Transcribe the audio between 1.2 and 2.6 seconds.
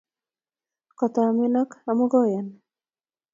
omenok omu koyan